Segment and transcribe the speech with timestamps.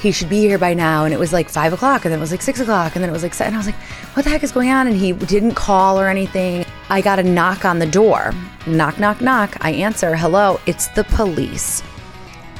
[0.00, 1.04] he should be here by now.
[1.04, 3.10] And it was like five o'clock, and then it was like six o'clock, and then
[3.10, 3.54] it was like seven.
[3.54, 3.80] And I was like,
[4.14, 4.86] what the heck is going on?
[4.86, 6.64] And he didn't call or anything.
[6.88, 8.32] I got a knock on the door.
[8.66, 9.56] Knock, knock, knock.
[9.60, 11.82] I answer, hello, it's the police.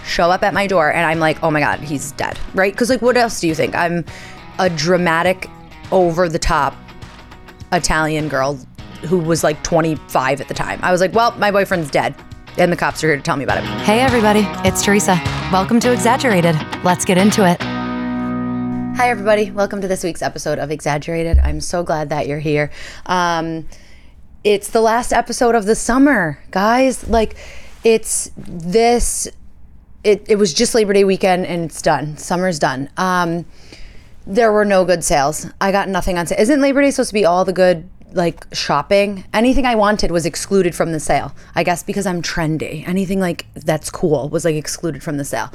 [0.05, 2.73] Show up at my door, and I'm like, oh my God, he's dead, right?
[2.73, 3.75] Because, like, what else do you think?
[3.75, 4.05] I'm
[4.59, 5.49] a dramatic,
[5.93, 6.75] over the top
[7.73, 8.59] Italian girl
[9.03, 10.81] who was like 25 at the time.
[10.83, 12.15] I was like, well, my boyfriend's dead.
[12.57, 13.65] And the cops are here to tell me about it.
[13.83, 15.17] Hey, everybody, it's Theresa.
[15.51, 16.55] Welcome to Exaggerated.
[16.85, 17.59] Let's get into it.
[17.63, 19.51] Hi, everybody.
[19.51, 21.39] Welcome to this week's episode of Exaggerated.
[21.39, 22.71] I'm so glad that you're here.
[23.07, 23.67] Um,
[24.45, 27.09] it's the last episode of the summer, guys.
[27.09, 27.37] Like,
[27.83, 29.27] it's this,
[30.05, 32.19] it, it was just Labor Day weekend and it's done.
[32.19, 32.91] Summer's done.
[32.99, 33.47] Um,
[34.27, 35.47] there were no good sales.
[35.63, 36.39] I got nothing on sale.
[36.39, 39.25] Isn't Labor Day supposed to be all the good like shopping?
[39.33, 41.35] Anything I wanted was excluded from the sale.
[41.55, 42.87] I guess because I'm trendy.
[42.87, 45.53] Anything like that's cool was like excluded from the sale.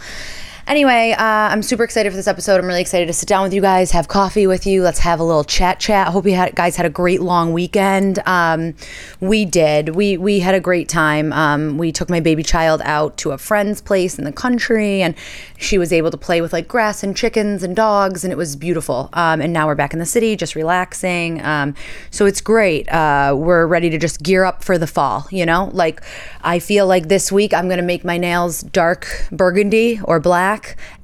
[0.65, 2.57] Anyway, uh, I'm super excited for this episode.
[2.57, 4.81] I'm really excited to sit down with you guys, have coffee with you.
[4.81, 6.07] Let's have a little chat chat.
[6.07, 8.19] Hope you had, guys had a great long weekend.
[8.25, 8.73] Um,
[9.19, 9.89] we did.
[9.89, 11.33] We we had a great time.
[11.33, 15.15] Um, we took my baby child out to a friend's place in the country, and
[15.57, 18.55] she was able to play with like grass and chickens and dogs, and it was
[18.55, 19.09] beautiful.
[19.11, 21.43] Um, and now we're back in the city, just relaxing.
[21.43, 21.75] Um,
[22.09, 22.87] so it's great.
[22.87, 25.27] Uh, we're ready to just gear up for the fall.
[25.29, 26.01] You know, like
[26.41, 30.52] I feel like this week I'm gonna make my nails dark burgundy or black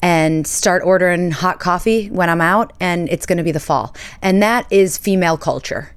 [0.01, 3.95] and start ordering hot coffee when I'm out, and it's going to be the fall.
[4.21, 5.95] And that is female culture.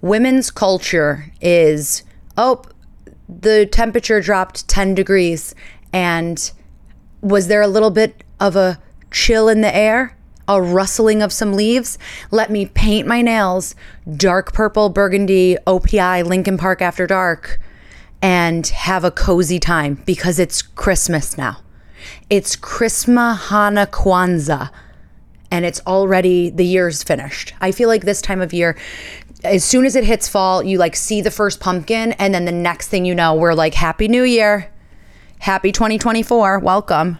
[0.00, 2.02] Women's culture is,
[2.36, 2.62] oh,
[3.28, 5.54] the temperature dropped 10 degrees,
[5.92, 6.50] and
[7.20, 10.16] was there a little bit of a chill in the air?
[10.48, 11.98] A rustling of some leaves.
[12.30, 13.74] Let me paint my nails
[14.16, 17.58] dark purple, burgundy, OPI, Lincoln Park after dark,
[18.22, 21.58] and have a cozy time because it's Christmas now.
[22.30, 24.70] It's Christmas, Hana, Kwanzaa,
[25.50, 27.54] and it's already the year's finished.
[27.60, 28.76] I feel like this time of year,
[29.44, 32.52] as soon as it hits fall, you like see the first pumpkin, and then the
[32.52, 34.70] next thing you know, we're like, Happy New Year,
[35.38, 37.18] Happy 2024, welcome.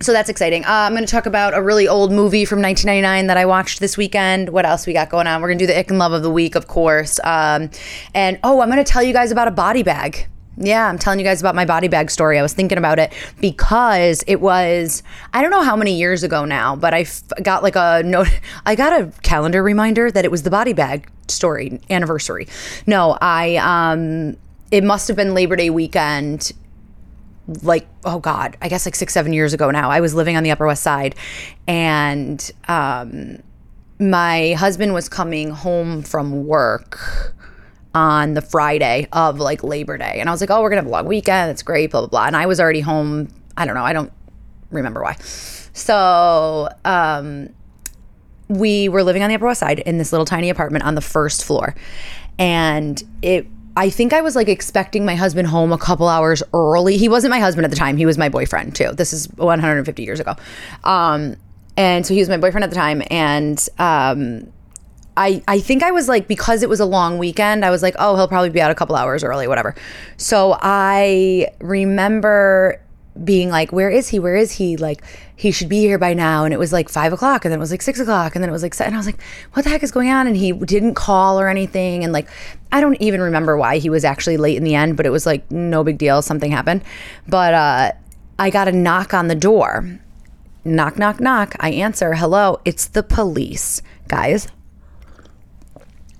[0.00, 0.64] So that's exciting.
[0.64, 3.80] Uh, I'm going to talk about a really old movie from 1999 that I watched
[3.80, 4.50] this weekend.
[4.50, 5.40] What else we got going on?
[5.40, 7.18] We're going to do the ick and love of the week, of course.
[7.24, 7.70] Um,
[8.14, 10.26] and oh, I'm going to tell you guys about a body bag.
[10.58, 12.38] Yeah, I'm telling you guys about my body bag story.
[12.38, 15.02] I was thinking about it because it was,
[15.34, 18.28] I don't know how many years ago now, but I f- got like a note,
[18.66, 22.48] I got a calendar reminder that it was the body bag story anniversary.
[22.86, 24.36] No, I, um,
[24.70, 26.52] it must have been Labor Day weekend
[27.62, 30.42] like oh god i guess like six seven years ago now i was living on
[30.42, 31.14] the upper west side
[31.68, 33.40] and um
[34.00, 37.34] my husband was coming home from work
[37.96, 40.18] on the Friday of like Labor Day.
[40.20, 41.50] And I was like, oh, we're going to have a long weekend.
[41.50, 42.26] It's great, blah, blah, blah.
[42.26, 43.28] And I was already home.
[43.56, 43.84] I don't know.
[43.84, 44.12] I don't
[44.70, 45.14] remember why.
[45.14, 47.48] So, um,
[48.48, 51.00] we were living on the Upper West Side in this little tiny apartment on the
[51.00, 51.74] first floor.
[52.38, 53.46] And it,
[53.78, 56.98] I think I was like expecting my husband home a couple hours early.
[56.98, 57.96] He wasn't my husband at the time.
[57.96, 58.92] He was my boyfriend too.
[58.92, 60.34] This is 150 years ago.
[60.84, 61.36] Um,
[61.78, 63.02] and so he was my boyfriend at the time.
[63.10, 64.52] And, um,
[65.16, 67.94] I, I think I was like, because it was a long weekend, I was like,
[67.98, 69.74] oh, he'll probably be out a couple hours early, whatever.
[70.16, 72.80] So I remember
[73.24, 74.18] being like, where is he?
[74.18, 74.76] Where is he?
[74.76, 75.02] Like,
[75.36, 76.44] he should be here by now.
[76.44, 78.50] And it was like five o'clock, and then it was like six o'clock, and then
[78.50, 78.88] it was like seven.
[78.88, 79.20] And I was like,
[79.54, 80.26] what the heck is going on?
[80.26, 82.04] And he didn't call or anything.
[82.04, 82.28] And like,
[82.70, 85.24] I don't even remember why he was actually late in the end, but it was
[85.24, 86.20] like no big deal.
[86.20, 86.82] Something happened.
[87.26, 87.92] But uh,
[88.38, 89.98] I got a knock on the door.
[90.64, 91.54] Knock, knock, knock.
[91.60, 93.80] I answer, hello, it's the police.
[94.08, 94.48] Guys,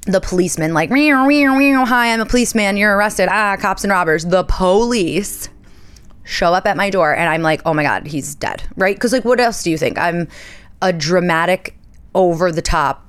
[0.07, 3.91] the policeman like meow, meow, meow, hi i'm a policeman you're arrested ah cops and
[3.91, 4.25] robbers.
[4.25, 5.49] The police
[6.23, 8.97] show up at my door and i'm like oh my god he's dead right?
[8.97, 9.99] Because like what else do you think?
[9.99, 10.29] I'm
[10.83, 11.77] a dramatic
[12.15, 13.05] over the top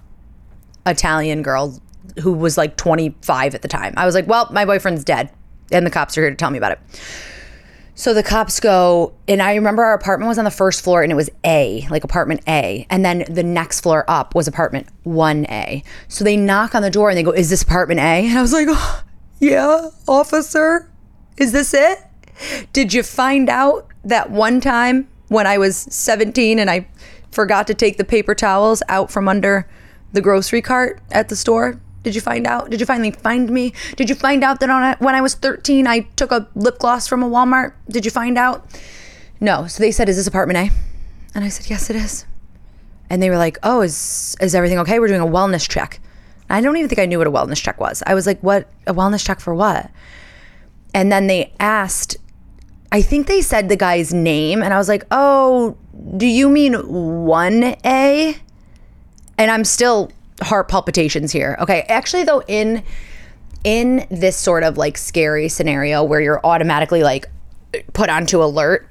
[0.85, 1.79] italian girl
[2.21, 3.93] who was like 25 at the time.
[3.97, 5.31] I was like well my boyfriend's dead
[5.71, 6.79] and the cops are here to tell me about it
[7.97, 11.11] so the cops go, and I remember our apartment was on the first floor and
[11.11, 12.85] it was A, like apartment A.
[12.91, 15.83] And then the next floor up was apartment 1A.
[16.07, 18.27] So they knock on the door and they go, Is this apartment A?
[18.27, 19.03] And I was like, oh,
[19.39, 20.91] Yeah, officer,
[21.37, 21.97] is this it?
[22.71, 26.87] Did you find out that one time when I was 17 and I
[27.31, 29.67] forgot to take the paper towels out from under
[30.13, 31.81] the grocery cart at the store?
[32.03, 32.69] Did you find out?
[32.69, 33.73] Did you finally find me?
[33.95, 37.07] Did you find out that on when I was 13 I took a lip gloss
[37.07, 37.73] from a Walmart?
[37.89, 38.65] Did you find out?
[39.41, 39.67] No.
[39.67, 40.75] So they said, "Is this apartment A?"
[41.35, 42.25] And I said, "Yes, it is."
[43.09, 44.99] And they were like, "Oh, is is everything okay?
[44.99, 45.99] We're doing a wellness check."
[46.49, 48.01] I don't even think I knew what a wellness check was.
[48.07, 48.69] I was like, "What?
[48.85, 49.89] A wellness check for what?"
[50.93, 52.17] And then they asked
[52.91, 55.75] I think they said the guy's name, and I was like, oh,
[56.15, 58.37] do you mean 1A?
[59.37, 60.11] And I'm still
[60.41, 61.57] heart palpitations here.
[61.59, 61.81] Okay.
[61.89, 62.83] Actually, though, in
[63.63, 67.25] in this sort of like scary scenario where you're automatically like
[67.93, 68.87] put onto alert,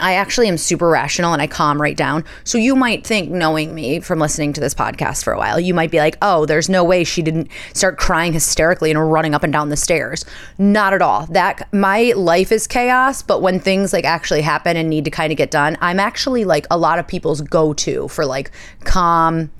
[0.00, 2.24] I actually am super rational and I calm right down.
[2.44, 5.74] So you might think, knowing me from listening to this podcast for a while, you
[5.74, 9.42] might be like, oh, there's no way she didn't start crying hysterically and running up
[9.42, 10.24] and down the stairs.
[10.56, 11.26] Not at all.
[11.26, 15.32] That my life is chaos, but when things like actually happen and need to kind
[15.32, 18.50] of get done, I'm actually like a lot of people's go to for like
[18.84, 19.50] calm,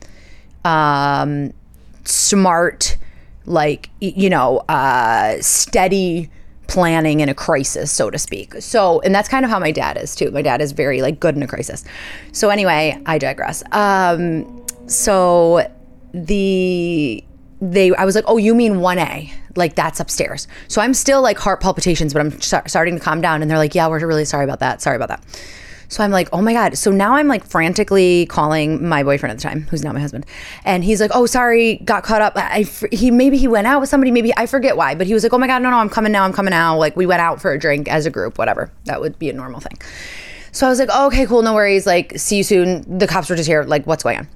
[0.65, 1.53] um,
[2.05, 2.97] smart,
[3.47, 6.31] like, you know, uh, steady
[6.69, 8.55] planning in a crisis, so to speak.
[8.61, 10.31] So, and that's kind of how my dad is too.
[10.31, 11.85] My dad is very like good in a crisis.
[12.33, 13.65] So anyway, I digress.
[13.73, 15.69] Um, so
[16.13, 17.25] the
[17.61, 20.47] they I was like, "Oh, you mean 1A?" Like that's upstairs.
[20.69, 23.75] So I'm still like heart palpitations, but I'm starting to calm down and they're like,
[23.75, 24.81] "Yeah, we're really sorry about that.
[24.81, 25.25] Sorry about that."
[25.89, 26.77] So I'm like, oh my God.
[26.77, 30.27] So now I'm like frantically calling my boyfriend at the time, who's now my husband.
[30.65, 32.35] And he's like, oh, sorry, got caught up.
[32.37, 35.23] I, he, maybe he went out with somebody, maybe I forget why, but he was
[35.23, 36.25] like, oh my God, no, no, I'm coming now.
[36.25, 36.77] I'm coming now.
[36.77, 38.71] Like we went out for a drink as a group, whatever.
[38.85, 39.79] That would be a normal thing.
[40.53, 41.43] So I was like, oh, okay, cool.
[41.43, 41.87] No worries.
[41.87, 42.99] Like, see you soon.
[42.99, 43.63] The cops were just here.
[43.65, 44.29] Like, what's going on?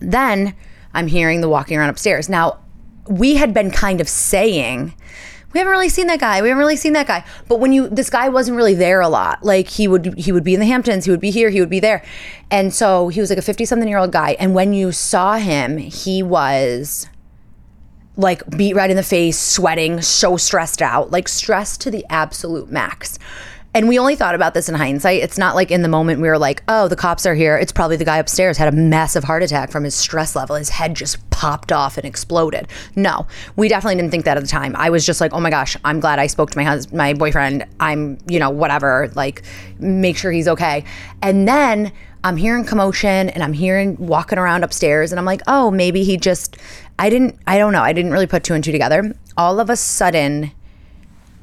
[0.00, 0.54] Then
[0.94, 2.28] I'm hearing the walking around upstairs.
[2.28, 2.60] Now,
[3.08, 4.94] we had been kind of saying
[5.54, 6.42] we haven't really seen that guy.
[6.42, 7.24] We haven't really seen that guy.
[7.48, 9.44] But when you this guy wasn't really there a lot.
[9.44, 11.70] Like he would he would be in the Hamptons, he would be here, he would
[11.70, 12.04] be there.
[12.50, 15.36] And so he was like a 50 something year old guy and when you saw
[15.36, 17.08] him, he was
[18.16, 22.70] like beat right in the face, sweating, so stressed out, like stressed to the absolute
[22.70, 23.18] max.
[23.74, 25.20] And we only thought about this in hindsight.
[25.20, 27.58] It's not like in the moment we were like, oh, the cops are here.
[27.58, 30.54] It's probably the guy upstairs had a massive heart attack from his stress level.
[30.54, 32.68] His head just popped off and exploded.
[32.94, 33.26] No,
[33.56, 34.76] we definitely didn't think that at the time.
[34.76, 37.14] I was just like, oh my gosh, I'm glad I spoke to my husband, my
[37.14, 37.66] boyfriend.
[37.80, 39.42] I'm, you know, whatever, like
[39.80, 40.84] make sure he's okay.
[41.20, 41.92] And then
[42.22, 46.16] I'm hearing commotion and I'm hearing walking around upstairs and I'm like, oh, maybe he
[46.16, 46.56] just,
[47.00, 47.82] I didn't, I don't know.
[47.82, 49.12] I didn't really put two and two together.
[49.36, 50.52] All of a sudden,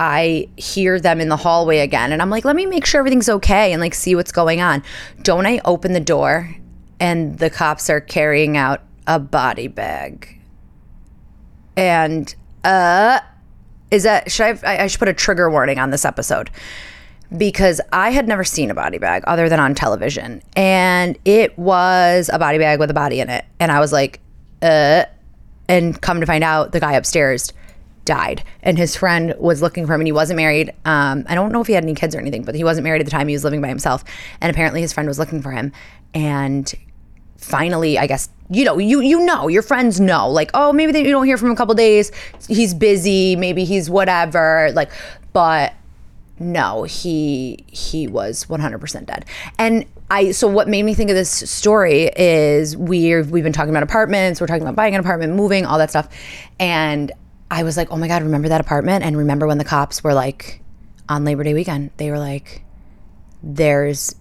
[0.02, 3.30] I hear them in the hallway again and I'm like, let me make sure everything's
[3.30, 4.82] okay and like see what's going on.
[5.22, 6.56] Don't I open the door
[7.00, 10.42] and the cops are carrying out a body bag?
[11.78, 12.34] And
[12.64, 13.20] uh
[13.92, 16.50] is that should I I should put a trigger warning on this episode
[17.38, 22.28] because I had never seen a body bag other than on television and it was
[22.34, 24.20] a body bag with a body in it and I was like
[24.64, 25.06] uh
[25.68, 27.54] and come to find out the guy upstairs
[28.06, 28.44] died.
[28.64, 30.74] And his friend was looking for him and he wasn't married.
[30.86, 33.02] Um, i don't know if he had any kids or anything but he wasn't married
[33.02, 33.28] at the time.
[33.28, 34.04] He was living by himself.
[34.40, 35.72] And apparently his friend was looking for him.
[36.14, 36.74] And
[37.38, 41.04] finally i guess you know you you know your friends know like oh maybe they,
[41.04, 42.12] you don't hear from him a couple days.
[42.48, 43.36] He's busy.
[43.36, 44.72] Maybe he's whatever.
[44.74, 44.92] Like
[45.34, 45.74] but
[46.40, 49.26] no he he was 100% dead.
[49.58, 53.70] And I so what made me think of this story is we've we've been talking
[53.70, 56.10] about apartments, we're talking about buying an apartment, moving, all that stuff.
[56.60, 57.12] And
[57.52, 59.04] I was like, oh my God, remember that apartment?
[59.04, 60.62] And remember when the cops were like,
[61.10, 62.64] on Labor Day weekend, they were like,
[63.44, 64.16] there's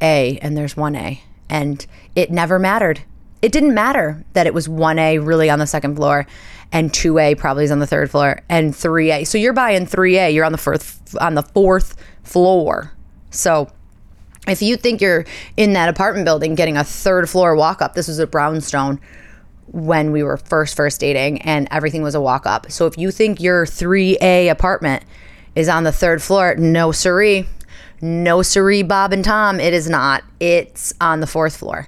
[0.00, 1.20] A and there's 1A.
[1.50, 1.86] And
[2.16, 3.02] it never mattered.
[3.42, 6.26] It didn't matter that it was 1A really on the second floor
[6.72, 9.26] and 2A probably is on the third floor and 3A.
[9.26, 12.92] So you're buying 3A, you're on the fourth on the fourth floor.
[13.30, 13.70] So
[14.48, 15.26] if you think you're
[15.58, 18.98] in that apartment building getting a third floor walk up, this was a brownstone
[19.66, 22.70] when we were first first dating and everything was a walk up.
[22.70, 25.04] So if you think your 3A apartment
[25.54, 27.46] is on the third floor, no siree.
[28.00, 30.24] No siree, Bob and Tom, it is not.
[30.40, 31.86] It's on the fourth floor.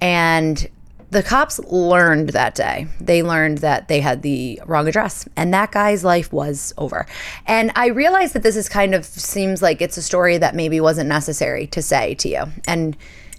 [0.00, 0.68] And
[1.10, 2.88] the cops learned that day.
[3.00, 7.06] They learned that they had the wrong address and that guy's life was over.
[7.46, 10.80] And I realized that this is kind of seems like it's a story that maybe
[10.80, 12.44] wasn't necessary to say to you.
[12.66, 12.96] And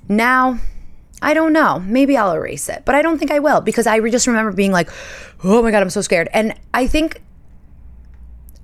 [0.08, 0.60] now
[1.22, 1.80] I don't know.
[1.80, 4.72] Maybe I'll erase it, but I don't think I will because I just remember being
[4.72, 4.90] like,
[5.44, 6.30] oh my God, I'm so scared.
[6.32, 7.22] And I think,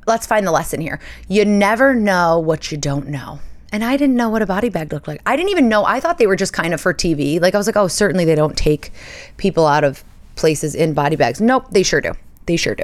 [0.05, 0.99] let's find the lesson here.
[1.27, 3.39] You never know what you don't know.
[3.71, 5.21] And I didn't know what a body bag looked like.
[5.25, 5.83] I didn't even know.
[5.83, 7.41] I thought they were just kind of for TV.
[7.41, 8.91] Like I was like, oh, certainly they don't take
[9.37, 10.03] people out of
[10.35, 11.41] places in body bags.
[11.41, 12.13] Nope, they sure do.
[12.45, 12.83] They sure do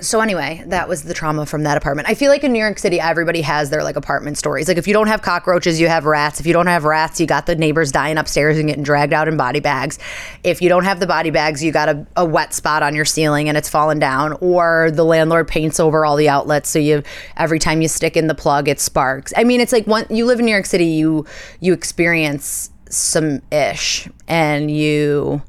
[0.00, 2.08] so anyway, that was the trauma from that apartment.
[2.08, 4.68] I feel like in New York City, everybody has their like apartment stories.
[4.68, 6.40] Like if you don't have cockroaches, you have rats.
[6.40, 9.28] If you don't have rats, you got the neighbors dying upstairs and getting dragged out
[9.28, 9.98] in body bags.
[10.42, 13.04] If you don't have the body bags, you got a, a wet spot on your
[13.04, 14.32] ceiling and it's fallen down.
[14.40, 17.02] Or the landlord paints over all the outlets, so you
[17.36, 19.32] every time you stick in the plug, it sparks.
[19.36, 21.26] I mean, it's like one you live in New York City, you
[21.60, 25.42] you experience some ish, and you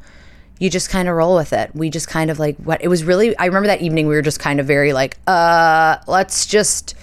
[0.59, 1.71] you just kind of roll with it.
[1.73, 3.37] We just kind of like what it was really.
[3.37, 6.95] I remember that evening we were just kind of very like, uh, let's just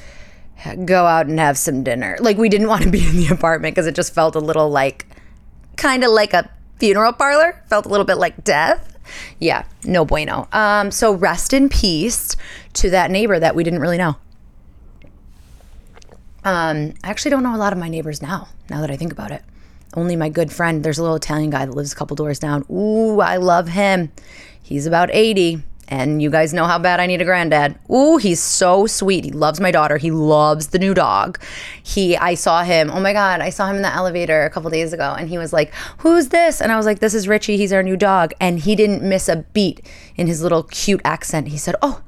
[0.85, 2.16] go out and have some dinner.
[2.21, 4.71] Like we didn't want to be in the apartment because it just felt a little
[4.71, 5.06] like,
[5.76, 7.62] kind of like a funeral parlor.
[7.68, 8.97] Felt a little bit like death.
[9.38, 10.49] Yeah, no bueno.
[10.52, 12.37] Um, so rest in peace
[12.75, 14.16] to that neighbor that we didn't really know.
[16.44, 18.49] Um, I actually don't know a lot of my neighbors now.
[18.71, 19.42] Now that I think about it
[19.94, 20.84] only my good friend.
[20.84, 22.64] There's a little Italian guy that lives a couple doors down.
[22.70, 24.12] Ooh, I love him.
[24.62, 25.62] He's about 80.
[25.88, 27.78] And you guys know how bad I need a granddad.
[27.90, 29.26] Ooh, he's so sweet.
[29.26, 29.99] He loves my daughter.
[29.99, 31.38] He loves the new dog.
[31.82, 32.90] He I saw him.
[32.90, 35.37] Oh my god, I saw him in the elevator a couple days ago and he
[35.37, 37.58] was like, "Who's this?" And I was like, "This is Richie.
[37.58, 41.49] He's our new dog." And he didn't miss a beat in his little cute accent.
[41.49, 42.00] He said, "Oh,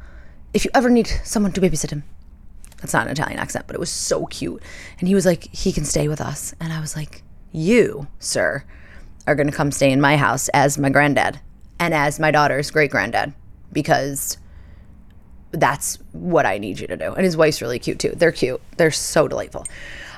[0.55, 2.05] if you ever need someone to babysit him."
[2.81, 4.63] That's not an Italian accent, but it was so cute.
[4.99, 7.23] And he was like, "He can stay with us." And I was like,
[7.55, 8.65] you, sir,
[9.27, 11.41] are going to come stay in my house as my granddad
[11.79, 13.33] and as my daughter's great granddad
[13.73, 14.37] because
[15.53, 17.15] that's what I need you to do.
[17.15, 18.13] And his wife's really cute too.
[18.17, 18.61] They're cute.
[18.77, 19.67] They're so delightful.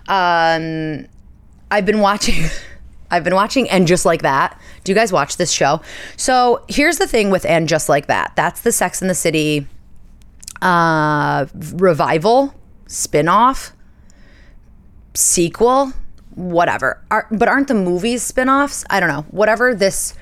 [0.08, 1.06] Um,
[1.70, 2.44] I've been watching.
[3.08, 4.60] I've been watching And Just Like That.
[4.82, 5.80] Do you guys watch this show?
[6.16, 8.32] So here's the thing with And Just Like That.
[8.34, 9.68] That's the Sex in the City
[10.60, 12.52] uh, revival,
[12.88, 13.72] spin-off,
[15.14, 15.92] sequel
[16.36, 17.02] whatever.
[17.10, 18.84] Are, but aren't the movies spin-offs?
[18.88, 19.26] I don't know.
[19.30, 20.14] Whatever this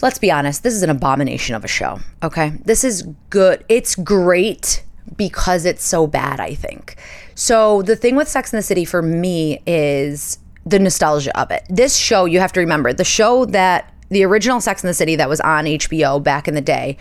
[0.00, 2.52] Let's be honest, this is an abomination of a show, okay?
[2.64, 3.64] This is good.
[3.68, 4.84] It's great
[5.16, 6.96] because it's so bad, I think.
[7.34, 11.64] So the thing with Sex in the City for me is the nostalgia of it.
[11.68, 15.16] This show, you have to remember, the show that the original Sex in the City
[15.16, 16.96] that was on HBO back in the day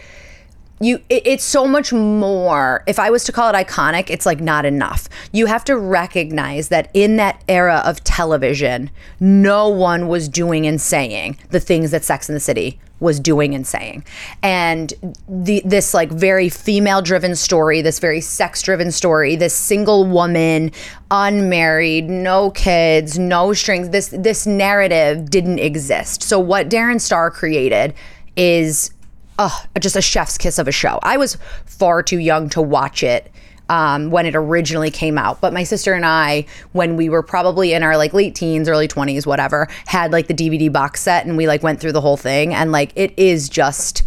[0.80, 2.84] you it, it's so much more.
[2.88, 5.10] If i was to call it iconic it's like not enough.
[5.32, 10.80] You have to recognize that in that era of television no one was doing and
[10.80, 14.04] saying the things that sex in the city was doing and saying.
[14.42, 14.94] And
[15.28, 20.72] the this like very female driven story this very sex driven story this single woman
[21.12, 26.24] unmarried no kids no strings this this narrative didn't exist.
[26.24, 27.94] So what darren star created
[28.36, 28.92] is
[29.39, 31.00] oh, just a chef's kiss of a show.
[31.03, 33.32] I was far too young to watch it
[33.70, 35.41] um, when it originally came out.
[35.41, 38.88] But my sister and I, when we were probably in our like late teens, early
[38.88, 42.17] 20s, whatever, had like the DVD box set and we like went through the whole
[42.17, 42.53] thing.
[42.53, 44.03] And like it is just,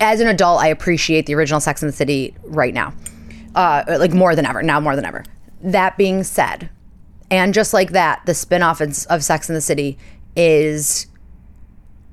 [0.00, 2.92] as an adult, I appreciate the original Sex and the City right now,
[3.54, 5.24] uh, like more than ever, now more than ever.
[5.62, 6.68] That being said,
[7.30, 9.98] and just like that, the spinoff of Sex and the City
[10.36, 11.06] is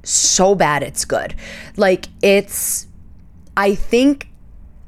[0.04, 1.34] so bad it's good.
[1.78, 2.88] Like it's
[3.56, 4.28] I think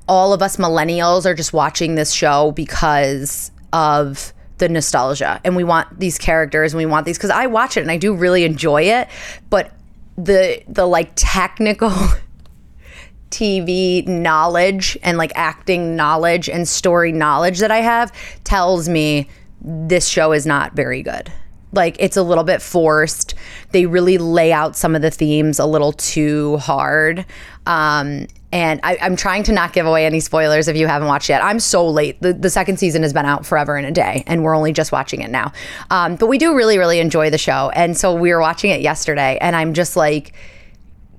[0.08, 5.64] all of us millennials are just watching this show because of the nostalgia and we
[5.64, 8.44] want these characters and we want these cuz I watch it and I do really
[8.44, 9.08] enjoy it,
[9.50, 9.72] but
[10.18, 11.92] the the like technical
[13.32, 18.12] TV knowledge and like acting knowledge and story knowledge that I have
[18.44, 19.28] tells me
[19.62, 21.32] this show is not very good
[21.76, 23.36] like it's a little bit forced.
[23.72, 27.26] They really lay out some of the themes a little too hard.
[27.66, 31.28] Um, and I, am trying to not give away any spoilers if you haven't watched
[31.28, 31.44] yet.
[31.44, 32.22] I'm so late.
[32.22, 34.94] The, the second season has been out forever and a day, and we're only just
[34.94, 35.52] watching it now.
[35.90, 37.70] Um, but we do really, really enjoy the show.
[37.76, 40.34] And so we were watching it yesterday, and I'm just like,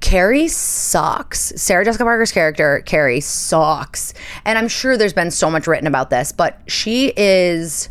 [0.00, 1.52] Carrie sucks.
[1.56, 4.14] Sarah Jessica Parker's character, Carrie, sucks.
[4.46, 7.90] And I'm sure there's been so much written about this, but she is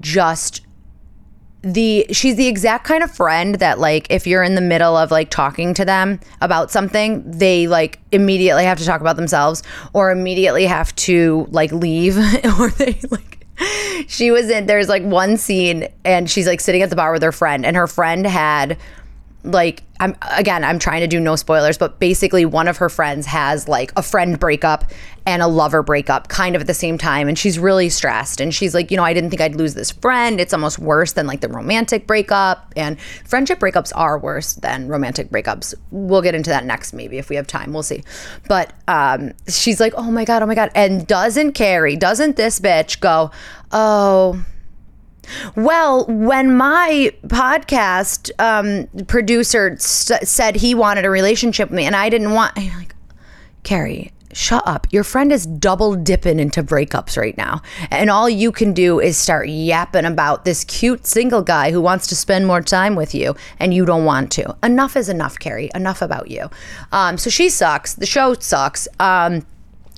[0.00, 0.67] just
[1.62, 5.10] the she's the exact kind of friend that like if you're in the middle of
[5.10, 9.62] like talking to them about something they like immediately have to talk about themselves
[9.92, 12.16] or immediately have to like leave.
[12.58, 13.46] Or they like
[14.06, 17.22] she was in there's like one scene and she's like sitting at the bar with
[17.22, 18.78] her friend and her friend had
[19.48, 23.26] like I'm again I'm trying to do no spoilers but basically one of her friends
[23.26, 24.84] has like a friend breakup
[25.26, 28.54] and a lover breakup kind of at the same time and she's really stressed and
[28.54, 30.38] she's like you know I didn't think I'd lose this friend.
[30.40, 35.30] It's almost worse than like the romantic breakup and friendship breakups are worse than romantic
[35.30, 35.74] breakups.
[35.90, 37.72] We'll get into that next maybe if we have time.
[37.72, 38.04] We'll see.
[38.48, 42.60] But um she's like oh my god oh my god and doesn't Carrie doesn't this
[42.60, 43.30] bitch go
[43.72, 44.44] oh
[45.56, 52.08] well, when my podcast um, producer said he wanted a relationship with me and I
[52.08, 52.94] didn't want, I'm like,
[53.62, 54.86] Carrie, shut up.
[54.90, 57.62] Your friend is double dipping into breakups right now.
[57.90, 62.06] And all you can do is start yapping about this cute single guy who wants
[62.08, 64.56] to spend more time with you and you don't want to.
[64.62, 65.70] Enough is enough, Carrie.
[65.74, 66.50] Enough about you.
[66.92, 67.94] Um, so she sucks.
[67.94, 68.86] The show sucks.
[69.00, 69.46] Um,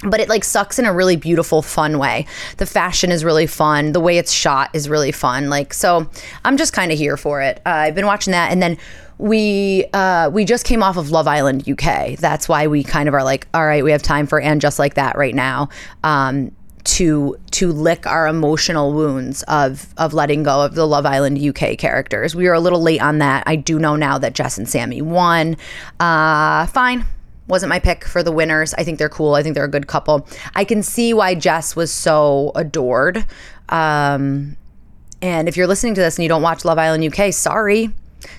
[0.05, 2.27] but it like sucks in a really beautiful fun way
[2.57, 6.09] the fashion is really fun the way it's shot is really fun like so
[6.45, 8.79] i'm just kind of here for it uh, i've been watching that and then
[9.19, 12.17] we uh, we just came off of Love Island UK.
[12.17, 14.79] That's why we kind of are like, all right, we have time for and just
[14.79, 15.69] like that right now.
[16.03, 16.53] Um,
[16.85, 21.77] to to lick our emotional wounds of of letting go of the Love Island UK
[21.77, 22.35] characters.
[22.35, 23.45] We were a little late on that.
[23.47, 25.57] I do know now that Jess and Sammy won.
[25.99, 27.05] Uh, fine.
[27.51, 28.73] Wasn't my pick for the winners.
[28.75, 29.35] I think they're cool.
[29.35, 30.27] I think they're a good couple.
[30.55, 33.27] I can see why Jess was so adored.
[33.69, 34.57] Um,
[35.21, 37.91] and if you're listening to this and you don't watch Love Island UK, sorry.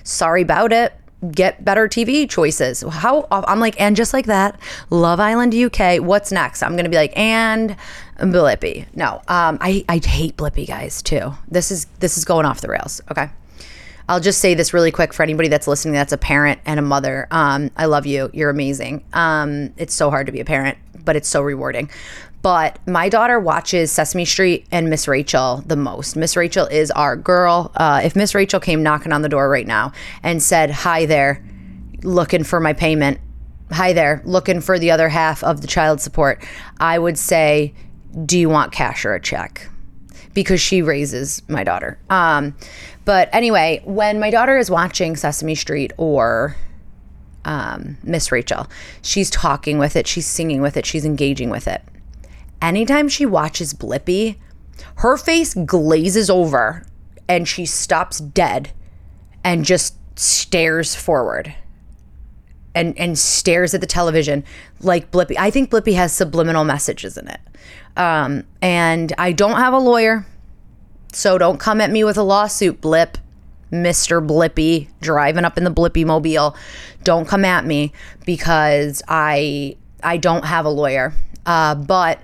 [0.02, 0.94] Sorry about it.
[1.30, 2.80] Get better TV choices.
[2.80, 4.58] How I'm like, and just like that,
[4.90, 5.98] Love Island UK.
[6.00, 6.64] What's next?
[6.64, 7.76] I'm gonna be like, and
[8.18, 8.86] Blippi.
[8.96, 11.32] No, um, I I hate Blippi guys too.
[11.46, 13.00] This is this is going off the rails.
[13.08, 13.30] Okay.
[14.08, 16.82] I'll just say this really quick for anybody that's listening that's a parent and a
[16.82, 17.28] mother.
[17.30, 18.30] Um, I love you.
[18.32, 19.04] You're amazing.
[19.12, 21.90] Um, it's so hard to be a parent, but it's so rewarding.
[22.42, 26.16] But my daughter watches Sesame Street and Miss Rachel the most.
[26.16, 27.70] Miss Rachel is our girl.
[27.76, 29.92] Uh, if Miss Rachel came knocking on the door right now
[30.24, 31.42] and said, Hi there,
[32.02, 33.20] looking for my payment,
[33.70, 36.44] hi there, looking for the other half of the child support,
[36.80, 37.74] I would say,
[38.26, 39.70] Do you want cash or a check?
[40.34, 41.98] Because she raises my daughter.
[42.10, 42.56] Um,
[43.04, 46.56] but anyway, when my daughter is watching Sesame Street or
[47.44, 48.68] um, Miss Rachel,
[49.02, 51.82] she's talking with it, she's singing with it, she's engaging with it
[52.62, 54.36] anytime she watches Blippi,
[54.96, 56.86] her face glazes over
[57.28, 58.70] and she stops dead
[59.44, 61.54] and just stares forward
[62.74, 64.44] and and stares at the television
[64.80, 65.36] like Blippi.
[65.38, 67.40] I think Blippi has subliminal messages in it.
[67.96, 70.24] Um, and I don't have a lawyer,
[71.12, 73.18] so don't come at me with a lawsuit, Blip.
[73.72, 74.24] Mr.
[74.24, 76.54] Blippi driving up in the Blippi mobile.
[77.04, 77.92] Don't come at me
[78.26, 81.14] because I I don't have a lawyer.
[81.46, 82.20] Uh, but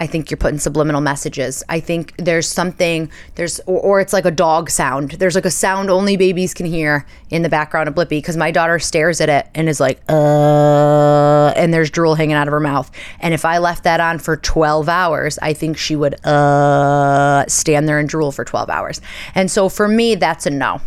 [0.00, 1.62] I think you're putting subliminal messages.
[1.68, 5.12] I think there's something there's or, or, it's like a dog sound.
[5.12, 8.50] There's like a sound only babies can hear in the background of Blippi because my
[8.50, 12.60] daughter stares at it and is like uh and there's drool hanging out of her
[12.60, 12.90] mouth.
[13.20, 17.88] And if I left that on for 12 hours, I think she would uh stand
[17.88, 19.00] there and drool for 12 hours.
[19.34, 20.80] And so for me that's a no.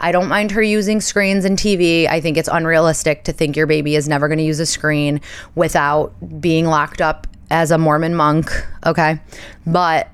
[0.00, 2.08] I don't mind her using screens and TV.
[2.08, 5.20] I think it's unrealistic to think your baby is never going to use a screen
[5.54, 8.50] without being locked up as a Mormon monk,
[8.84, 9.20] okay?
[9.66, 10.08] But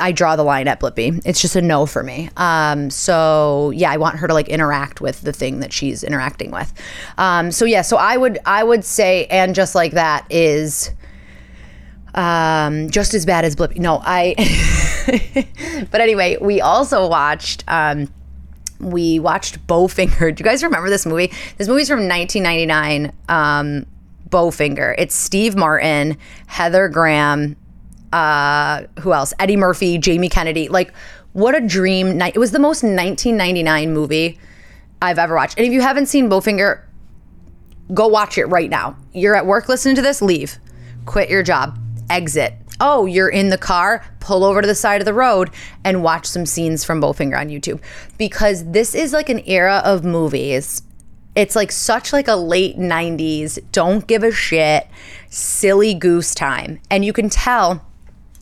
[0.00, 1.20] I draw the line at Blippi.
[1.26, 2.30] It's just a no for me.
[2.36, 6.50] Um, so yeah, I want her to like interact with the thing that she's interacting
[6.50, 6.72] with.
[7.18, 10.90] Um, so yeah, so I would I would say, and just like that is
[12.14, 13.78] um, just as bad as Blippi.
[13.78, 14.34] No, I.
[15.90, 17.62] but anyway, we also watched.
[17.68, 18.08] Um,
[18.80, 20.34] we watched Bowfinger.
[20.34, 21.32] Do you guys remember this movie?
[21.58, 23.12] This movie's from 1999.
[23.28, 23.86] Um,
[24.28, 24.94] Bowfinger.
[24.98, 27.56] It's Steve Martin, Heather Graham,
[28.12, 29.32] uh, who else?
[29.38, 30.68] Eddie Murphy, Jamie Kennedy.
[30.68, 30.92] Like,
[31.32, 32.34] what a dream night.
[32.34, 34.38] It was the most 1999 movie
[35.02, 35.58] I've ever watched.
[35.58, 36.82] And if you haven't seen Bowfinger,
[37.92, 38.96] go watch it right now.
[39.12, 40.58] You're at work listening to this, leave.
[41.04, 41.78] Quit your job.
[42.08, 42.54] Exit.
[42.80, 45.50] Oh, you're in the car, pull over to the side of the road
[45.84, 47.80] and watch some scenes from Bowfinger on YouTube.
[48.18, 50.82] Because this is like an era of movies
[51.36, 54.88] it's like such like a late 90s, don't give a shit,
[55.28, 56.80] silly goose time.
[56.90, 57.84] And you can tell,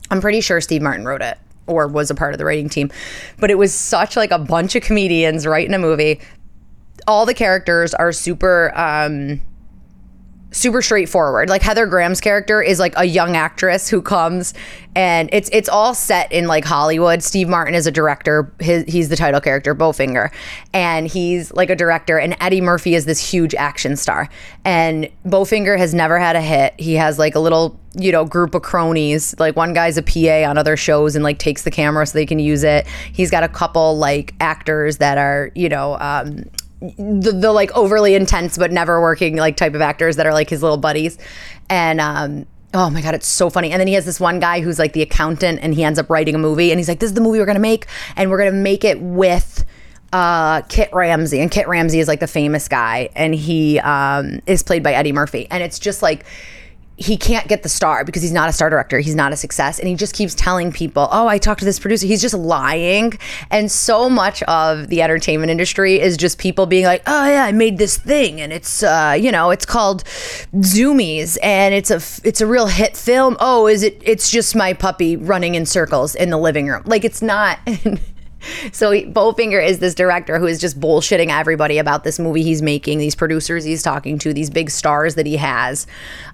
[0.09, 2.89] I'm pretty sure Steve Martin wrote it or was a part of the writing team,
[3.37, 6.21] but it was such like a bunch of comedians writing a movie.
[7.05, 9.41] All the characters are super um
[10.55, 11.49] super straightforward.
[11.49, 14.53] Like Heather Graham's character is like a young actress who comes
[14.95, 17.21] and it's it's all set in like Hollywood.
[17.21, 18.51] Steve Martin is a director.
[18.59, 20.31] His, he's the title character, Bowfinger.
[20.73, 24.29] And he's like a director and Eddie Murphy is this huge action star.
[24.63, 26.73] And Bowfinger has never had a hit.
[26.79, 29.33] He has like a little you know, group of cronies.
[29.39, 32.25] Like one guy's a PA on other shows and like takes the camera so they
[32.25, 32.85] can use it.
[33.13, 36.43] He's got a couple like actors that are, you know, um,
[36.81, 40.49] the, the like overly intense but never working like type of actors that are like
[40.49, 41.17] his little buddies.
[41.69, 43.71] And um oh my god it's so funny.
[43.71, 46.09] And then he has this one guy who's like the accountant and he ends up
[46.09, 48.37] writing a movie and he's like this is the movie we're gonna make and we're
[48.37, 49.65] gonna make it with
[50.13, 54.63] uh, Kit Ramsey, and Kit Ramsey is like the famous guy, and he um, is
[54.63, 56.25] played by Eddie Murphy, and it's just like
[56.97, 58.99] he can't get the star because he's not a star director.
[58.99, 59.79] He's not a success.
[59.79, 62.07] And he just keeps telling people, oh, I talked to this producer.
[62.07, 63.13] He's just lying.
[63.51, 67.51] And so much of the entertainment industry is just people being like, oh, yeah, I
[67.51, 68.39] made this thing.
[68.39, 70.05] And it's, uh, you know, it's called
[70.55, 73.35] Zoomies and it's a, it's a real hit film.
[73.39, 76.83] Oh, is it, it's just my puppy running in circles in the living room.
[76.85, 77.59] Like it's not.
[78.71, 82.99] so Bowfinger is this director who is just bullshitting everybody about this movie he's making,
[82.99, 85.87] these producers he's talking to, these big stars that he has,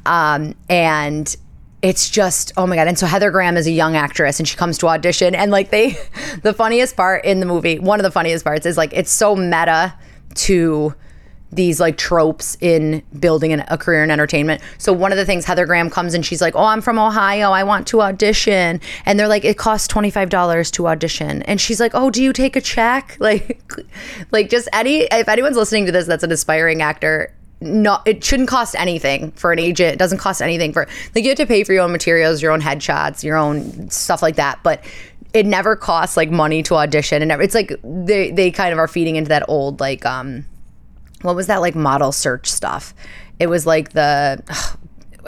[0.05, 1.35] um, and
[1.81, 2.87] it's just oh my god.
[2.87, 5.71] And so heather graham is a young actress and she comes to audition and like
[5.71, 5.97] they
[6.43, 9.35] the funniest part in the movie one of the funniest parts is like it's so
[9.35, 9.93] meta
[10.35, 10.93] to
[11.51, 14.61] these like tropes in building an, a career in entertainment.
[14.77, 17.51] So one of the things Heather Graham comes and she's like, "Oh, I'm from Ohio.
[17.51, 21.91] I want to audition." And they're like, "It costs $25 to audition." And she's like,
[21.93, 23.61] "Oh, do you take a check?" Like
[24.31, 28.49] like just any if anyone's listening to this that's an aspiring actor, no it shouldn't
[28.49, 29.93] cost anything for an agent.
[29.93, 32.51] It doesn't cost anything for like you have to pay for your own materials, your
[32.51, 34.83] own headshots, your own stuff like that, but
[35.33, 38.87] it never costs like money to audition and it's like they they kind of are
[38.87, 40.45] feeding into that old like um
[41.23, 42.93] what was that like model search stuff?
[43.39, 44.79] It was like the ugh,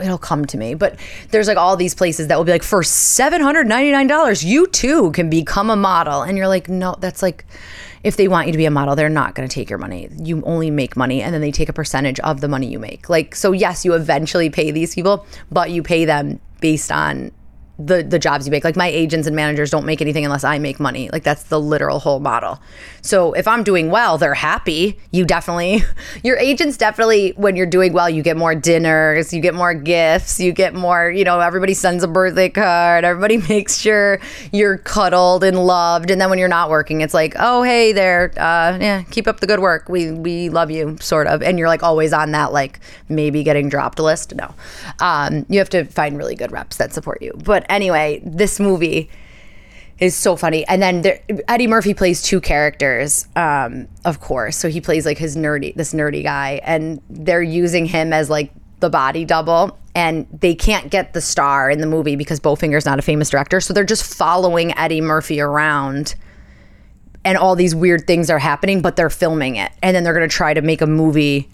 [0.01, 0.99] it'll come to me, but
[1.31, 5.69] there's like all these places that will be like for $799 you too can become
[5.69, 7.45] a model and you're like no, that's like
[8.03, 10.09] if they want you to be a model, they're not going to take your money.
[10.21, 13.09] You only make money and then they take a percentage of the money you make.
[13.09, 17.31] Like so yes, you eventually pay these people, but you pay them based on
[17.85, 18.63] the the jobs you make.
[18.63, 21.09] Like my agents and managers don't make anything unless I make money.
[21.11, 22.59] Like that's the literal whole model.
[23.01, 24.99] So if I'm doing well, they're happy.
[25.11, 25.83] You definitely
[26.23, 30.39] your agents definitely when you're doing well, you get more dinners, you get more gifts,
[30.39, 34.19] you get more, you know, everybody sends a birthday card, everybody makes sure
[34.51, 36.09] you're cuddled and loved.
[36.09, 38.31] And then when you're not working, it's like, "Oh, hey there.
[38.37, 39.89] Uh yeah, keep up the good work.
[39.89, 41.41] We we love you." sort of.
[41.43, 44.33] And you're like always on that like maybe getting dropped list.
[44.35, 44.53] No.
[44.99, 47.33] Um you have to find really good reps that support you.
[47.43, 49.09] But anyway, this movie
[49.99, 50.65] is so funny.
[50.67, 54.57] And then there, Eddie Murphy plays two characters, um, of course.
[54.57, 58.51] So he plays like his nerdy, this nerdy guy, and they're using him as like
[58.79, 59.77] the body double.
[59.95, 63.61] And they can't get the star in the movie because Bowfinger's not a famous director.
[63.61, 66.15] So they're just following Eddie Murphy around.
[67.23, 69.71] And all these weird things are happening, but they're filming it.
[69.81, 71.47] And then they're going to try to make a movie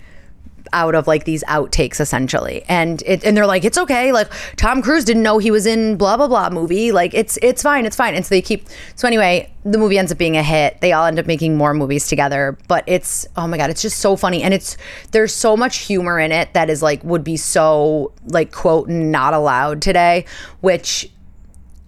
[0.73, 2.63] out of like these outtakes essentially.
[2.67, 4.11] And it and they're like it's okay.
[4.11, 6.91] Like Tom Cruise didn't know he was in blah blah blah movie.
[6.91, 7.85] Like it's it's fine.
[7.85, 8.15] It's fine.
[8.15, 10.79] And so they keep so anyway the movie ends up being a hit.
[10.81, 12.57] They all end up making more movies together.
[12.67, 14.43] But it's oh my god it's just so funny.
[14.43, 14.77] And it's
[15.11, 19.33] there's so much humor in it that is like would be so like quote not
[19.33, 20.25] allowed today
[20.61, 21.09] which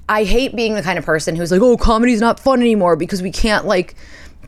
[0.10, 3.22] I hate being the kind of person who's like oh comedy's not fun anymore because
[3.22, 3.96] we can't like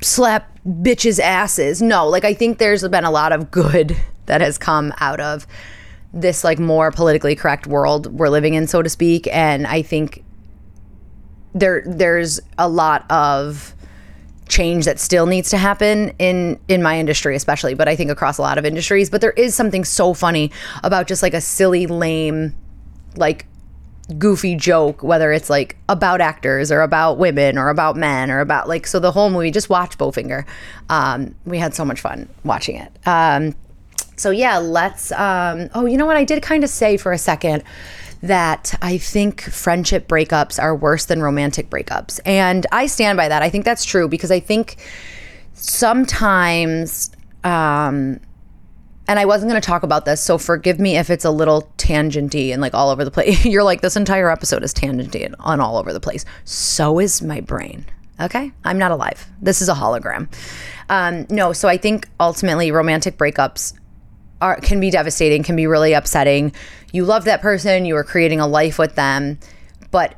[0.01, 1.81] slap bitches asses.
[1.81, 5.45] No like I think there's been a lot of good that has come out of
[6.13, 9.27] this like more politically correct world we're living in so to speak.
[9.31, 10.23] And i think
[11.53, 13.73] there there's a lot of
[14.49, 18.38] change that still needs to happen in in my industry especially but i think across
[18.38, 19.09] a lot of industries.
[19.09, 20.51] But there is something so funny
[20.83, 22.55] about just like a silly lame
[23.15, 23.45] like
[24.17, 28.67] goofy joke whether it's like about actors or about women or about men or about
[28.67, 30.45] like so the whole movie just watch bowfinger.
[30.89, 32.91] Um, we had so much fun watching it.
[33.05, 33.55] Um,
[34.15, 35.12] so yeah, let's.
[35.12, 36.17] Um, oh, you know what?
[36.17, 37.63] I did kind of say for a second
[38.21, 43.41] that I think friendship breakups are worse than romantic breakups, and I stand by that.
[43.41, 44.78] I think that's true because I think
[45.54, 47.12] sometimes.
[47.43, 48.19] Um,
[49.06, 51.69] and I wasn't going to talk about this, so forgive me if it's a little
[51.78, 53.43] tangenty and like all over the place.
[53.45, 56.23] You're like, this entire episode is tangenty and on all over the place.
[56.45, 57.86] So is my brain.
[58.21, 59.28] Okay, I'm not alive.
[59.41, 60.34] This is a hologram.
[60.88, 63.73] Um, no, so I think ultimately romantic breakups
[64.43, 66.53] are can be devastating, can be really upsetting.
[66.91, 69.39] You love that person, you are creating a life with them,
[69.89, 70.15] but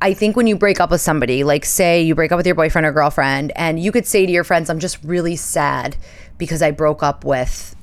[0.00, 2.54] I think when you break up with somebody, like say you break up with your
[2.54, 5.96] boyfriend or girlfriend, and you could say to your friends, I'm just really sad
[6.38, 7.76] because I broke up with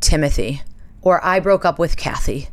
[0.00, 0.62] Timothy,
[1.02, 2.48] or I broke up with Kathy.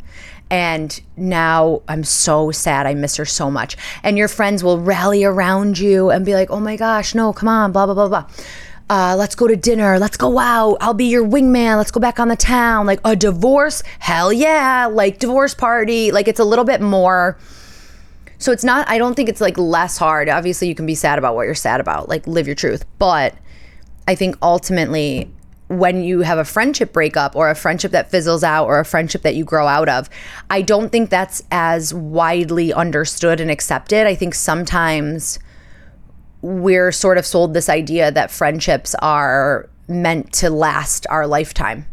[0.52, 2.88] And now I'm so sad.
[2.88, 3.78] I miss her so much.
[4.02, 7.48] And your friends will rally around you and be like, oh my gosh, no, come
[7.48, 8.26] on, blah, blah, blah, blah
[8.90, 10.00] uh, let's go to dinner.
[10.00, 10.78] Let's go out.
[10.82, 11.78] I'll be your wingman.
[11.78, 12.86] Let's go back on the town.
[12.88, 13.84] Like a divorce.
[14.00, 14.88] Hell yeah.
[14.92, 16.12] Like divorce party.
[16.12, 17.38] Like it's a little bit more.
[18.40, 20.30] So it's not, I don't think it's like less hard.
[20.30, 22.86] Obviously, you can be sad about what you're sad about, like live your truth.
[22.98, 23.36] But
[24.08, 25.30] I think ultimately,
[25.68, 29.22] when you have a friendship breakup or a friendship that fizzles out or a friendship
[29.22, 30.10] that you grow out of,
[30.50, 34.08] I don't think that's as widely understood and accepted.
[34.08, 35.38] I think sometimes
[36.42, 41.86] we're sort of sold this idea that friendships are meant to last our lifetime.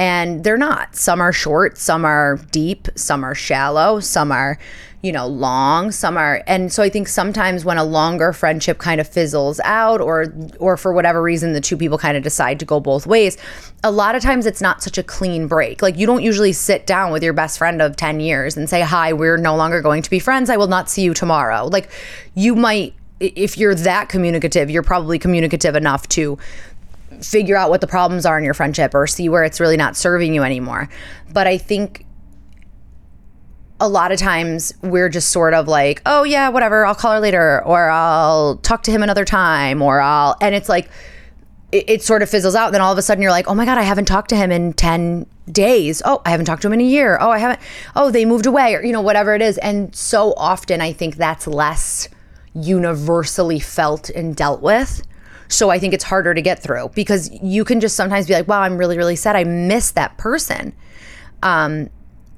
[0.00, 0.94] And they're not.
[0.94, 4.56] Some are short, some are deep, some are shallow, some are,
[5.02, 9.00] you know, long, some are and so I think sometimes when a longer friendship kind
[9.00, 12.64] of fizzles out or or for whatever reason the two people kind of decide to
[12.64, 13.36] go both ways,
[13.82, 15.82] a lot of times it's not such a clean break.
[15.82, 18.82] Like you don't usually sit down with your best friend of 10 years and say,
[18.82, 20.48] "Hi, we're no longer going to be friends.
[20.48, 21.90] I will not see you tomorrow." Like
[22.34, 26.38] you might if you're that communicative, you're probably communicative enough to
[27.20, 29.96] figure out what the problems are in your friendship or see where it's really not
[29.96, 30.88] serving you anymore.
[31.32, 32.04] But I think
[33.80, 37.20] a lot of times we're just sort of like, oh, yeah, whatever, I'll call her
[37.20, 40.90] later, or I'll talk to him another time, or I'll, and it's like,
[41.70, 42.66] it, it sort of fizzles out.
[42.66, 44.36] And then all of a sudden you're like, oh my God, I haven't talked to
[44.36, 46.02] him in 10 days.
[46.04, 47.18] Oh, I haven't talked to him in a year.
[47.20, 47.60] Oh, I haven't.
[47.94, 49.58] Oh, they moved away or, you know, whatever it is.
[49.58, 52.08] And so often I think that's less
[52.62, 55.02] universally felt and dealt with.
[55.48, 58.48] So I think it's harder to get through because you can just sometimes be like,
[58.48, 59.34] wow, I'm really, really sad.
[59.34, 60.74] I miss that person.
[61.42, 61.88] Um,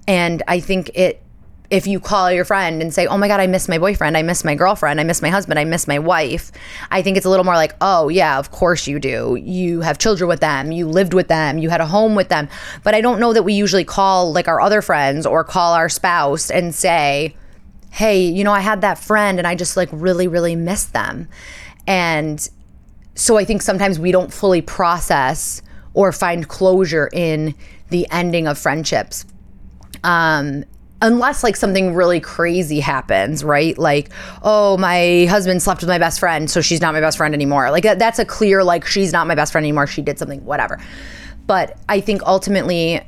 [0.06, 1.22] and I think it,
[1.70, 4.22] if you call your friend and say, oh my God, I miss my boyfriend, I
[4.22, 6.50] miss my girlfriend, I miss my husband, I miss my wife,
[6.90, 9.38] I think it's a little more like, oh yeah, of course you do.
[9.40, 12.48] You have children with them, you lived with them, you had a home with them.
[12.82, 15.88] But I don't know that we usually call like our other friends or call our
[15.88, 17.36] spouse and say,
[17.90, 21.28] hey, you know, I had that friend and I just like really, really miss them.
[21.86, 22.48] And
[23.14, 27.54] so I think sometimes we don't fully process or find closure in
[27.88, 29.24] the ending of friendships.
[30.04, 30.64] Um,
[31.02, 33.76] unless like something really crazy happens, right?
[33.76, 34.10] Like,
[34.42, 37.70] oh, my husband slept with my best friend, so she's not my best friend anymore.
[37.70, 39.86] Like that's a clear like she's not my best friend anymore.
[39.86, 40.78] She did something, whatever.
[41.46, 43.00] But I think ultimately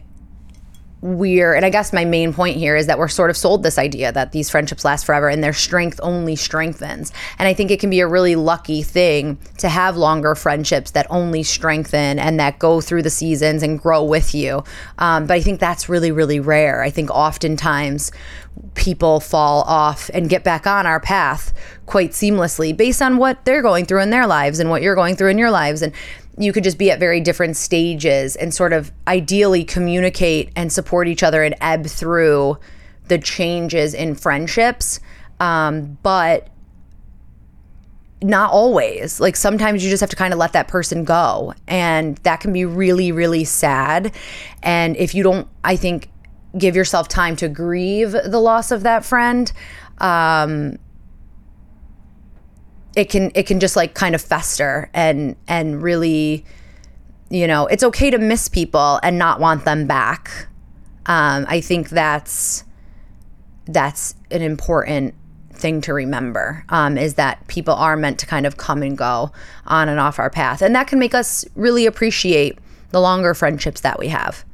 [1.03, 3.77] we're and i guess my main point here is that we're sort of sold this
[3.77, 7.13] idea that these friendships last forever and their strength only strengthens.
[7.39, 11.09] And i think it can be a really lucky thing to have longer friendships that
[11.11, 14.63] only strengthen and that go through the seasons and grow with you.
[14.99, 16.83] Um, but i think that's really really rare.
[16.83, 18.13] I think oftentimes
[18.75, 21.53] people fall off and get back on our path
[21.87, 25.17] quite seamlessly based on what they're going through in their lives and what you're going
[25.17, 25.83] through in your lives.
[25.83, 25.93] And
[26.39, 31.07] you could just be at very different stages and sort of ideally communicate and support
[31.09, 32.59] each other and ebb through
[33.09, 35.01] the changes in friendships.
[35.41, 36.49] Um, but
[38.23, 39.21] not always.
[39.21, 41.55] Like sometimes you just have to kind of let that person go.
[41.67, 44.15] And that can be really, really sad.
[44.63, 46.09] And if you don't, I think,
[46.57, 49.51] give yourself time to grieve the loss of that friend,
[49.99, 50.79] um,
[52.97, 56.45] it can it can just like kind of fester and and really
[57.31, 60.49] you know it's okay to miss people and not want them back.
[61.05, 62.63] Um, i think that's
[63.67, 65.15] that's an important
[65.53, 69.31] thing to remember um, is that people are meant to kind of come and go
[69.67, 70.61] on and off our path.
[70.61, 72.59] And that can make us really appreciate
[72.91, 74.45] the longer friendships that we have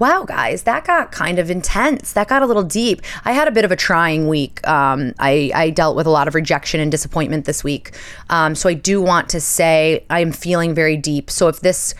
[0.00, 2.14] wow, guys, that got kind of intense.
[2.14, 3.02] That got a little deep.
[3.24, 4.66] I had a bit of a trying week.
[4.66, 7.92] Um, I, I, dealt with a lot of rejection and disappointment this week.
[8.30, 11.30] Um, so I do want to say I am feeling very deep.
[11.30, 11.94] So if this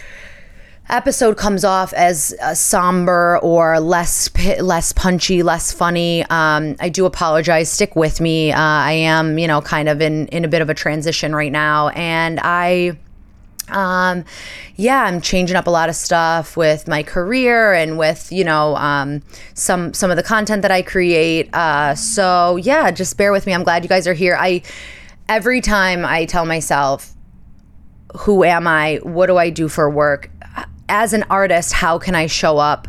[0.89, 7.05] episode comes off as uh, somber or less less punchy, less funny, um, I do
[7.05, 7.71] apologize.
[7.71, 8.51] Stick with me.
[8.51, 11.53] Uh, I am, you know, kind of in in a bit of a transition right
[11.53, 12.99] now, and I
[13.71, 14.25] um,
[14.77, 18.77] yeah, I'm changing up a lot of stuff with my career and with you know
[18.77, 19.23] um,
[19.55, 21.55] some some of the content that I create.
[21.55, 23.55] Uh, so yeah, just bear with me.
[23.55, 24.37] I'm glad you guys are here.
[24.39, 24.63] I
[25.29, 27.15] every time I tell myself,
[28.21, 29.01] "Who am I?
[29.03, 30.31] What do I do for work?"
[30.89, 32.89] As an artist, how can I show up?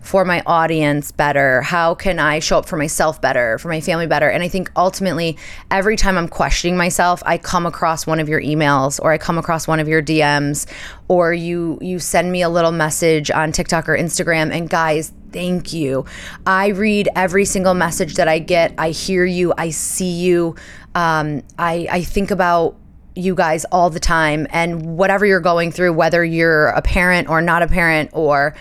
[0.00, 1.62] For my audience better?
[1.62, 4.28] How can I show up for myself better, for my family better?
[4.28, 5.36] And I think ultimately,
[5.70, 9.38] every time I'm questioning myself, I come across one of your emails or I come
[9.38, 10.66] across one of your DMs
[11.08, 15.72] or you you send me a little message on TikTok or Instagram and guys, thank
[15.72, 16.06] you.
[16.46, 18.74] I read every single message that I get.
[18.78, 20.56] I hear you, I see you.
[20.94, 22.76] Um, I I think about
[23.16, 27.42] you guys all the time and whatever you're going through whether you're a parent or
[27.42, 28.54] not a parent or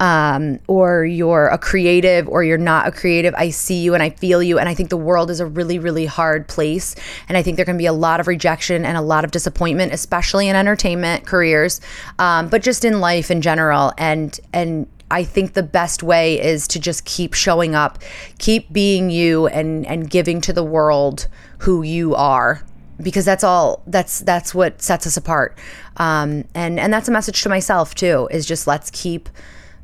[0.00, 4.10] um, or you're a creative or you're not a creative, I see you and I
[4.10, 4.58] feel you.
[4.58, 6.96] And I think the world is a really, really hard place.
[7.28, 9.92] And I think there can be a lot of rejection and a lot of disappointment,
[9.92, 11.82] especially in entertainment careers,
[12.18, 13.92] um, but just in life in general.
[13.96, 17.98] And, and, I think the best way is to just keep showing up,
[18.38, 21.26] keep being you and and giving to the world
[21.58, 22.64] who you are
[23.02, 25.58] because that's all that's that's what sets us apart.
[25.96, 29.28] Um, and and that's a message to myself too is just let's keep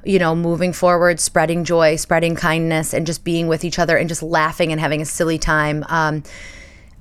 [0.05, 4.09] you know, moving forward, spreading joy, spreading kindness, and just being with each other and
[4.09, 5.85] just laughing and having a silly time.
[5.89, 6.23] Um,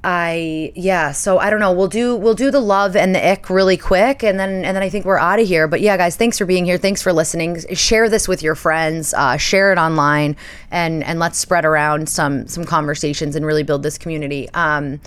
[0.05, 1.71] I yeah, so I don't know.
[1.71, 4.83] We'll do we'll do the love and the ick really quick, and then and then
[4.83, 5.67] I think we're out of here.
[5.67, 6.77] But yeah, guys, thanks for being here.
[6.77, 7.59] Thanks for listening.
[7.73, 9.15] Share this with your friends.
[9.15, 10.37] Uh, share it online,
[10.69, 14.47] and and let's spread around some some conversations and really build this community.
[14.53, 14.99] Um,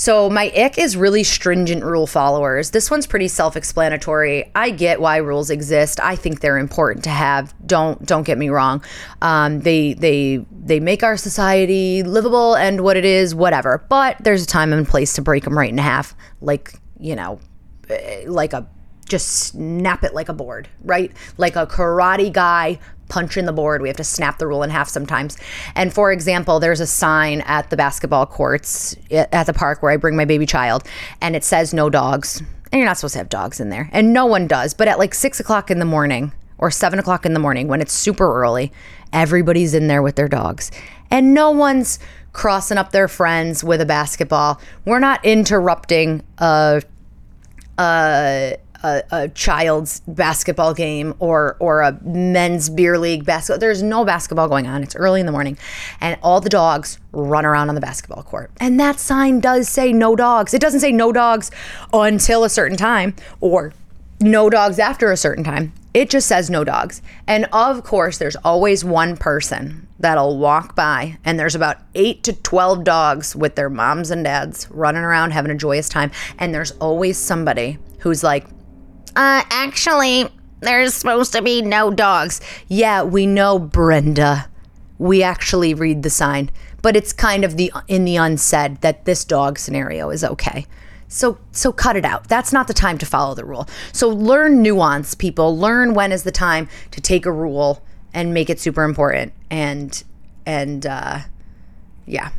[0.00, 2.70] so my ick is really stringent rule followers.
[2.70, 4.50] This one's pretty self-explanatory.
[4.54, 6.00] I get why rules exist.
[6.00, 7.54] I think they're important to have.
[7.66, 8.82] Don't don't get me wrong.
[9.20, 13.84] Um, they they they make our society livable and what it is, whatever.
[13.90, 17.38] But there's a time and place to break them right in half, like you know,
[17.90, 18.66] eh, like a
[19.06, 21.12] just snap it like a board, right?
[21.36, 22.78] Like a karate guy
[23.10, 23.82] punching the board.
[23.82, 25.36] We have to snap the rule in half sometimes.
[25.74, 29.92] And for example, there's a sign at the basketball courts eh, at the park where
[29.92, 30.84] I bring my baby child,
[31.20, 32.40] and it says no dogs.
[32.72, 34.72] and you're not supposed to have dogs in there, and no one does.
[34.72, 37.80] But at like six o'clock in the morning or seven o'clock in the morning when
[37.80, 38.72] it's super early,
[39.12, 40.70] everybody's in there with their dogs,
[41.10, 41.98] and no one's
[42.32, 44.60] crossing up their friends with a basketball.
[44.84, 46.82] We're not interrupting a
[47.78, 53.58] a, a, a child's basketball game or or a men's beer league basketball.
[53.58, 54.82] There's no basketball going on.
[54.82, 55.58] It's early in the morning,
[56.00, 58.50] and all the dogs run around on the basketball court.
[58.60, 60.54] And that sign does say no dogs.
[60.54, 61.50] It doesn't say no dogs
[61.92, 63.72] until a certain time or
[64.20, 65.72] no dogs after a certain time.
[65.92, 67.02] It just says no dogs.
[67.26, 72.32] And of course, there's always one person that'll walk by, and there's about eight to
[72.32, 76.12] 12 dogs with their moms and dads running around having a joyous time.
[76.38, 78.46] And there's always somebody who's like,
[79.16, 80.28] uh, actually,
[80.60, 82.40] there's supposed to be no dogs.
[82.68, 84.48] Yeah, we know, Brenda.
[84.98, 86.50] We actually read the sign,
[86.82, 90.66] but it's kind of the in the unsaid that this dog scenario is okay.
[91.08, 92.28] So so cut it out.
[92.28, 93.66] That's not the time to follow the rule.
[93.92, 95.56] So learn nuance, people.
[95.56, 100.02] Learn when is the time to take a rule and make it super important and
[100.46, 101.20] and uh
[102.06, 102.30] yeah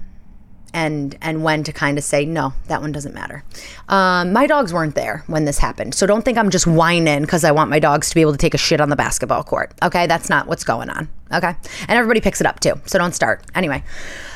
[0.73, 3.43] and and when to kind of say no that one doesn't matter
[3.89, 7.43] um, my dogs weren't there when this happened so don't think i'm just whining because
[7.43, 9.73] i want my dogs to be able to take a shit on the basketball court
[9.83, 13.15] okay that's not what's going on okay and everybody picks it up too so don't
[13.15, 13.83] start anyway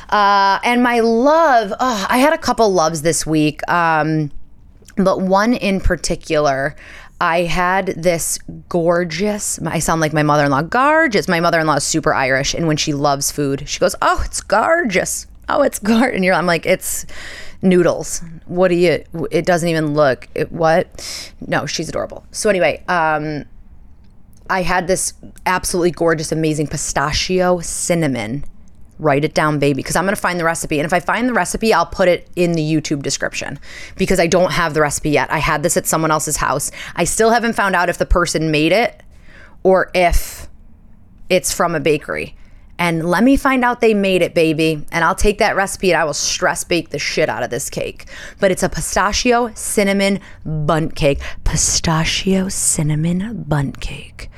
[0.10, 4.32] uh, and my love oh, i had a couple loves this week um,
[4.98, 6.76] but one in particular
[7.22, 11.30] I had this gorgeous, I sound like my mother in law, gorgeous.
[11.30, 14.22] My mother in law is super Irish, and when she loves food, she goes, Oh,
[14.26, 15.26] it's gorgeous.
[15.50, 15.80] Oh, it's.
[15.80, 17.06] And you're, I'm like, It's
[17.62, 18.22] noodles.
[18.46, 21.34] What do you, it doesn't even look, it, what?
[21.46, 22.26] No, she's adorable.
[22.32, 23.46] So, anyway, um,
[24.50, 25.14] I had this
[25.46, 28.46] absolutely gorgeous, amazing pistachio cinnamon
[28.98, 31.28] write it down baby because i'm going to find the recipe and if i find
[31.28, 33.60] the recipe i'll put it in the youtube description
[33.98, 37.04] because i don't have the recipe yet i had this at someone else's house i
[37.04, 39.04] still haven't found out if the person made it
[39.64, 40.48] or if
[41.30, 42.38] it's from a bakery
[42.78, 46.02] and let me find out they made it baby and i'll take that recipe and
[46.02, 48.06] i will stress bake the shit out of this cake
[48.40, 54.30] but it's a pistachio cinnamon bundt cake pistachio cinnamon bundt cake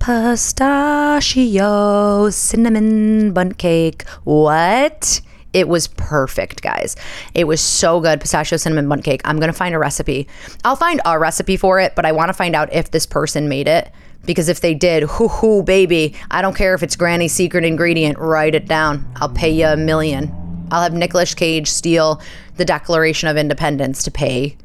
[0.00, 4.08] pistachio cinnamon bundt cake.
[4.24, 5.20] What?
[5.52, 6.96] It was perfect, guys.
[7.34, 8.20] It was so good.
[8.20, 9.20] Pistachio cinnamon bundt cake.
[9.24, 10.26] I'm going to find a recipe.
[10.64, 13.48] I'll find a recipe for it, but I want to find out if this person
[13.48, 13.92] made it.
[14.30, 18.16] Because if they did, hoo hoo, baby, I don't care if it's Granny's secret ingredient,
[18.16, 19.04] write it down.
[19.16, 20.32] I'll pay you a million.
[20.70, 22.22] I'll have Nicolas Cage steal
[22.54, 24.56] the Declaration of Independence to pay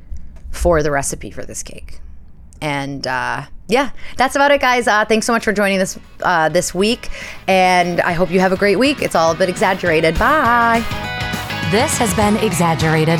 [0.52, 2.00] for the recipe for this cake.
[2.62, 4.88] And uh, yeah, that's about it, guys.
[4.88, 7.10] Uh, thanks so much for joining this uh, this week,
[7.48, 9.02] and I hope you have a great week.
[9.02, 10.20] It's all a bit exaggerated.
[10.20, 10.86] Bye.
[11.72, 13.20] This has been Exaggerated.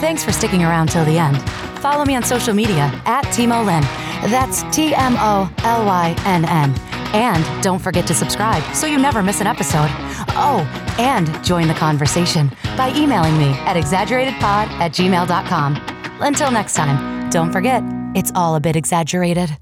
[0.00, 1.65] Thanks for sticking around till the end.
[1.80, 3.82] Follow me on social media at Timo Lynn.
[4.30, 6.74] That's T M O L Y N N.
[7.14, 9.88] And don't forget to subscribe so you never miss an episode.
[10.30, 10.66] Oh,
[10.98, 15.76] and join the conversation by emailing me at exaggeratedpod at gmail.com.
[16.20, 17.82] Until next time, don't forget,
[18.14, 19.56] it's all a bit exaggerated.